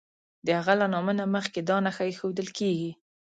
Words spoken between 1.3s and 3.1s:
مخکې دا نښه ایښودل کیږي.